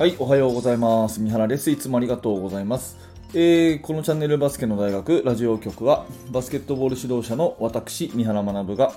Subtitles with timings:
[0.00, 1.20] はい、おはようございます。
[1.20, 1.70] 三原です。
[1.70, 2.96] いつもありがとうございます。
[3.34, 8.94] えーこのチャンネルバスケの大学ラジオ局はバスケットボール指導者の私、三原学が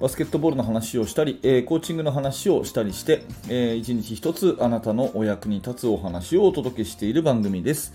[0.00, 7.92] バスケットボールの話をしたり、えーコーチングの話をしたりして、えー一日一つあなたのお役に立つお話をお届けしている番組です。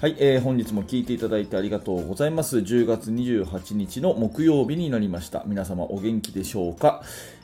[0.00, 2.58] はい、えー本日も聞いていただいてありがとうございます。
[2.58, 5.42] 10月28日の木曜日になりました。
[5.44, 7.02] 皆様お元気でしょうか、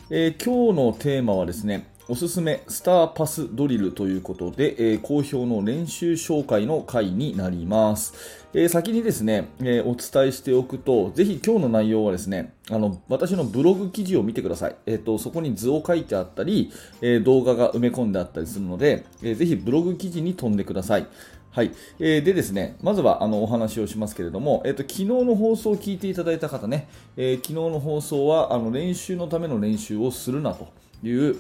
[0.09, 8.15] えー今日のテーマはですね、おすすめスターパスドリルということで、えー好評の練習紹介の回になります。
[8.55, 14.77] えー先にですね、えーお伝えしておくと、ぜひ今日の内容はですね、あの私のブログ記事を見てください。
[14.87, 16.71] えーとそこに図を書いてあったり、
[17.03, 21.09] え動画が埋め込んであったりするので、えーぜひブログ記事に飛んでください。
[21.55, 30.67] はい、えーでですね、まずはあのお話をしますけれども、えーと昨日の放送を聞いていただいた方ね、えー昨日の放送はあの練習のための練習をするなと
[31.05, 31.37] いう、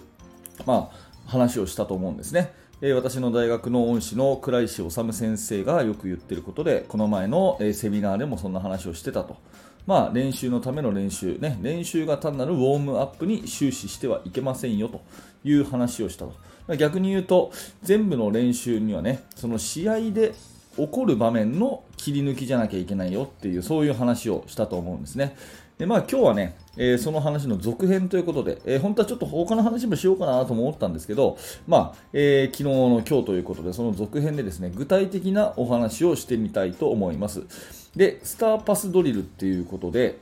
[0.66, 2.52] まあ、話をしたと思うんですね。
[2.80, 9.37] え私の大学の恩師の倉石修先生がよく言ってることで、この前の、えセミナーでもそんな話をしてたと。
[9.87, 15.02] まあ、練習のための練習、ね、練習が単なるウォームアップに終始してはいけませんよと
[15.45, 16.77] いう話をしたと。
[16.77, 20.35] 逆に言うと、全部の練習にはね、その試合で
[20.77, 25.37] 起こる場面の切り抜きじゃなきゃいけないよっていう、そういう話をしたと思うんですね。
[25.79, 31.37] でまあ、今日はね、えーその話の続編ということで、えー本当はちょっと他の話もしようかなと思ったんですけど、
[31.67, 37.43] まあえー昨日の今日ということで、その続編でですね具体的なお話をしてみたいと思います。
[37.97, 40.21] で、スターパスドリルっていうことで、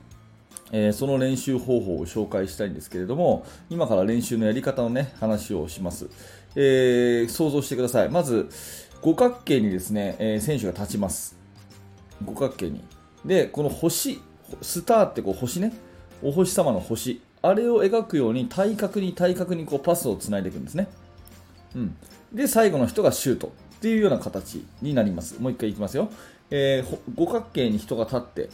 [0.72, 6.08] えーその練習方法を紹介したいんですけれども、今から練習のやり方のね、話をします。
[6.56, 8.08] えー想像してください。
[8.08, 8.48] まず、
[9.02, 11.36] 五角形にですね、えー選手が立ちます。
[12.24, 12.82] 五角形に。
[13.26, 14.18] で、この星、
[14.60, 15.72] スターってこう星ね、
[16.22, 20.88] お星様の星、あれを描くように対角に対角にこうパスをつないでいくんですね。
[21.74, 21.96] うん、
[22.32, 25.40] で、最後の人がシュートっていうような形になります。
[25.40, 26.10] もう一回いきますよ。
[26.50, 28.50] えー五角形に人が立って、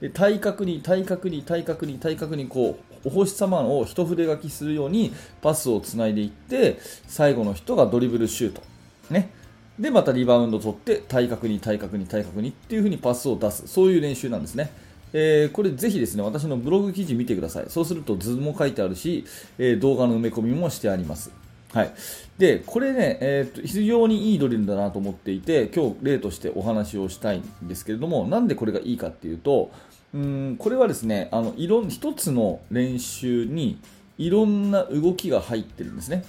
[0.00, 8.62] で対角に対角に対角に対角にこうお星様を一筆書きするようにパスをつないでいって最後の人がドリブルシュート、
[9.10, 9.30] ね、
[9.78, 14.72] でまたリバウンド取って対角に対角に対角にっていう風にパスを出すそういう練習なんですね。
[15.16, 17.64] えーこれぜひですね私のブログ記事見てください。
[17.68, 19.24] そうすると図も書いてあるし、
[19.58, 21.30] えー動画の埋め込みもしてあります。
[21.72, 21.92] はい、
[22.38, 29.72] でこれね、えーと非常にいいドリルだなと思っていて今日例としてお話をしたいんですけれどもなんでこれがいいかっていうと
[30.12, 33.78] うんこれはですねあのいろん一つの練習に
[34.18, 36.24] いろんな動きが入ってるんですね、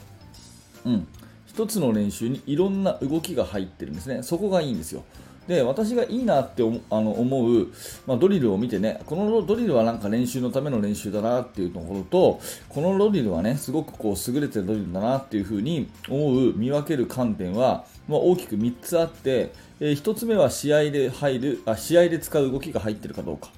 [0.85, 1.07] うん、
[1.45, 4.23] 一つの練習にいろんな動きが入ってるんですね。
[4.23, 5.03] そこがいいんですよ。
[5.47, 7.67] で私がいいなって思あの思う、
[8.07, 12.39] まあ、ドリルを見てねこのドリルはなんか練習のための練習だなっていうところと
[12.69, 23.49] このドリルはねすごくこう優れてるドリルだなっていうふうに思う見分ける観点は、まあ、大きく3つあって、え1つ目は試合で入るあ試合で使う動きが入ってるかどうか。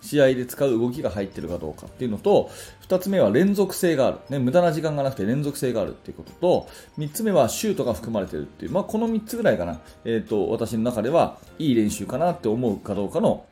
[0.00, 2.50] 試合で使う動きが入ってるかどうかっていうのと
[2.88, 13.44] 2つ目は連続性がある、ね、無駄な時間がなくて連続性があるっていうことと3つ目はシュートが含まれてるっていう、まあ、この3つぐらいかな、えー、と私の中ではいい練習かなって思うかどうかの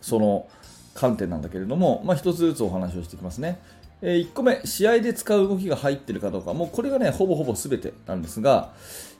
[0.00, 0.48] その
[0.94, 3.60] 観点なんだけれども、まあ、1つずつお話をしていきますね。
[4.06, 8.72] え1個目、試合で使う動きが入ってるかどうか、もうこれがね、ほぼほぼ全てなんですが、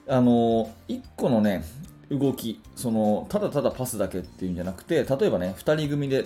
[0.07, 1.63] あの1個のね、
[2.11, 6.25] 動き、そのただただパスだけっていうんじゃなくて、例えばね、2人組で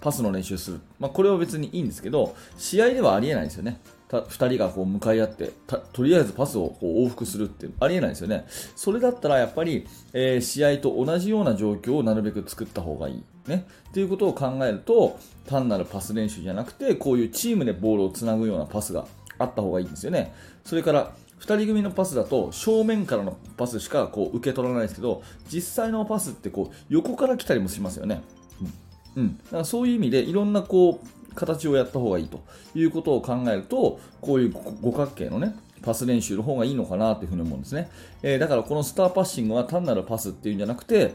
[0.00, 3.80] パスの練習する、まあ、これは別にいいんですけど試合ではありえないですよね。
[4.08, 5.50] 2人がこう向かい合って
[5.92, 8.46] とりあえずパスをこう往復するってありえないですよね。
[8.76, 13.24] それだったらやっぱり、えー試合と同じような状況をなるべく作った方がいい。
[13.48, 13.66] ね。
[13.90, 19.06] っていうことを考えると単なるパス練習じゃなくてこういうチームでボールをつなぐようなパスが
[19.38, 20.32] あった方がいいんですよね。
[20.64, 28.22] それから2人組のパスだと正面からのパスしかこう受け取らないですけど実際のパスってこう横から来たりもしますよね。
[28.60, 28.72] うん、
[29.16, 29.38] うん。
[29.38, 32.42] だからそういう意味でいろんなこう形をやった方がいいと
[32.74, 37.90] いうことを考えるとこういう五角形のねパス練習の方がいいのかなというふうに思うんですね、
[38.22, 41.14] えーだからこのスターパッシングは単なるパスっていうんじゃなくて、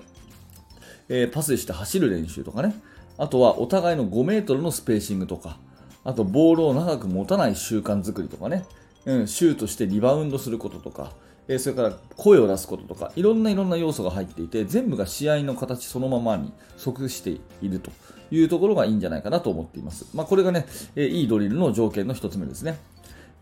[1.10, 2.76] えーパスして走る練習とかね。
[3.18, 5.58] あとはお互いの5メートルのスペーシングとか。
[6.04, 8.66] あとボールを長く持たない習慣作りとかね、
[9.06, 11.12] うん、シュートしてリバウンドすることとか。
[11.52, 17.32] えーそれから声を出すこととかいろんないろんな要素が入っていて全部が試合の形そのままに即して
[17.62, 17.92] いると
[18.32, 20.66] いうところがいいんじゃないかなと思っています、まあ、これがね、
[20.96, 22.80] えーいいドリルの条件の一つ目ですね。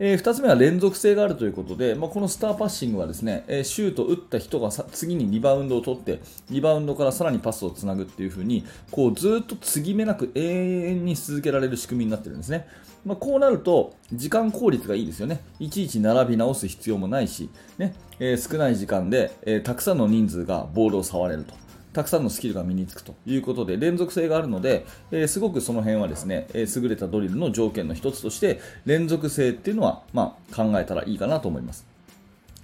[0.01, 12.65] えー、2つ目は連続性があるということで、まあ、このスターパッシングはですね、えー、シュート打った人が次にリバウンドを取って、リバウンドからさらにパスをつなぐっていう風に、こうずっと継ぎ目なく永遠に続けられる仕組みになってるんですね。
[13.05, 15.41] まあ、こうなると、時間効率がいいですよね。
[15.59, 21.68] いちいち並び直す必要もないし、ねえー、少ない時間で、えたくさんの人数がボールを触れると。
[21.93, 31.85] たくさんのスキルが身につくということで連続性があるので、えー、すごくその辺はですね、えー、優れたドリルの条件の一つとして連続性っていうのは、まあ、考えたらいいかなと思います。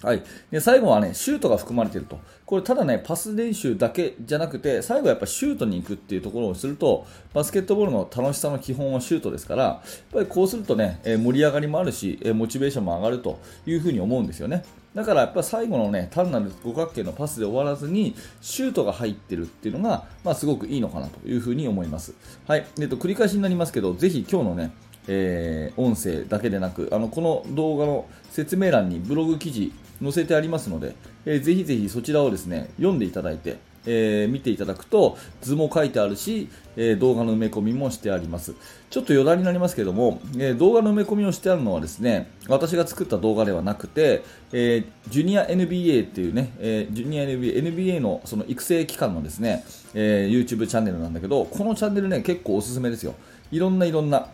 [0.06, 9.82] はい、で最後はねシュートが含まれていると、これただねパス練習だけじゃなくて最後はやっぱシュートに行くっていうところをするとバスケットボールの楽しさの基本はシュートですからやっ
[10.14, 14.64] ぱりこうするとね、え盛り上がりもあるし、えモチベーションも上がるというふに思うんですよね。
[14.94, 22.14] だからやっぱ最後のね単なる五角形のパスで終わらずにシュートが入ってるっていうのが、まあ、すごくいいのかなというふに思います。
[22.48, 24.72] はい、えっと繰り返しになりますけどぜひ今日のね
[25.08, 30.96] えー、音声だけでなくあのこの動画の説明欄にブログ記事載せてありますので、
[31.26, 38.56] えー、ぜひぜひそちらをですね読んでいただいてえー、見ていただくと図も書いてあるし、えー、動画の埋め込みもしてあります。
[38.90, 49.64] ちょっと余談になりますけども、えー、動画の埋め込みをしてあるのはですね私が作った動画ではなくて、えジュニア NBA っていうね、えジュニア NBA, NBA のその育成機関のですね、
[49.94, 53.16] え YouTube チャンネルなんだけどこのチャンネルね結構おすすめですよ。
[53.52, 54.28] いろんないろんな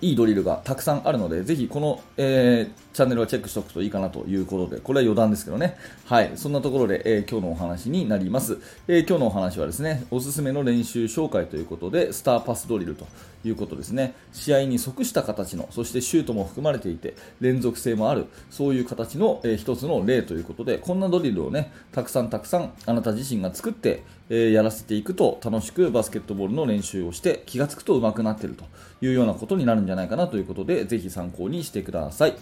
[0.00, 5.76] いいドリルがたくさんあるので、ぜひこの、えー、チャンネルはチェックしておくといいかなということで、これは余談ですけどね。
[6.04, 6.32] はい。
[6.36, 13.06] そんなところで、えー、今日のお話になります、えー、今日のお話はですね、おすすめの練習紹介ということで、スターパスドリルと
[13.44, 14.14] いうことですね。
[14.32, 28.64] 試合に即した形の、そしてシュートも含まれていて、連続性もある、そういう形の、えー、つの例ということで、こんなドリルをね、たくさんたくさんあなた自身が作って、えー、やらせていくと楽しくバスケットボールの練習をして気がつくと上手くなっていると
[29.00, 32.36] いうようなことになるんじゃないかなということでぜひ参考にしてください。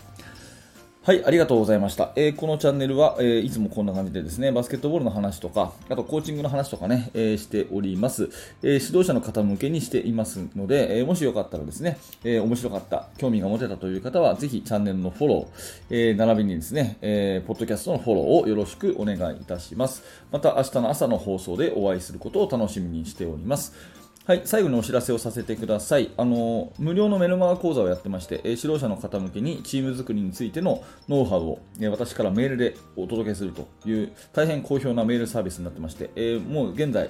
[1.06, 2.10] はい、ありがとうございました。
[2.16, 8.28] えー、このチャンネルは、えー、いつもこんな感じでですね、バスケットボールの話とか、あとコーチングの話とかね、えー、しております、
[8.64, 20.02] え指導者の方向けにしていますので、えもしよかったらですね、え面白かった、興味が持てたという方は、ぜひチャンネルのフォロー、え並びにですね、えポッドキャストのフォローをよろしくお願いいたします。
[20.32, 24.05] また明日の朝の放送でお会いすることを楽しみにしております。
[24.26, 26.10] はい、最後にお知らせをさせてください。
[26.16, 37.08] あの無料のメルマガ講座をやってまして、え指導者の方向けにチーム作りについてのノウハウを、え私からメールでお届けするという大変好評なメールサービスになってまして、えもう現在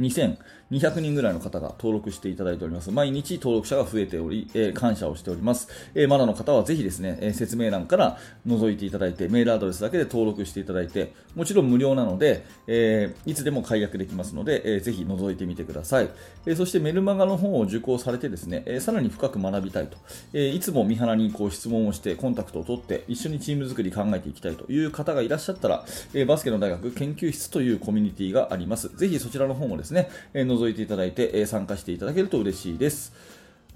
[0.00, 2.90] 2200人ぐらいの方が登録していただいております。
[2.90, 5.68] 毎日登録者が増えており、えー、感謝をしております。
[5.94, 16.08] えー、まだの方はぜひですね、えー、説明欄から覗いていただいて、メールアドレスだけで登録していただいて、もちろん無料なので、えいつでも解約できますので、えぜひ覗いてみてください。
[16.46, 19.98] えそしてメルマガの本を受講されてですね、えさらに深く学びたいと、
[20.32, 28.88] えいつも三原にこう質問をしてコンタクトを取って一緒にチーム作り考えていきたいという方がいらっしゃったら、えバスケの大学研究室というコミュニティがあります。
[28.96, 33.12] ぜひそちらの方もですね、ねえ覗いていただいて、え参加していただけると嬉しいです。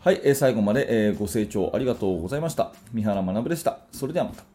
[0.00, 2.72] はい、え最後まで、えご清聴ありがとうございました。
[2.92, 3.78] 三原学でした。
[3.92, 4.53] それではまた。